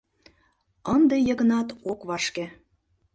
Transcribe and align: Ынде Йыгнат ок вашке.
Ынде 0.93 1.17
Йыгнат 1.27 1.67
ок 1.91 1.99
вашке. 2.09 2.45